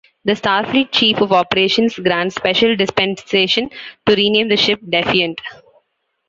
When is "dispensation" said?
2.75-3.69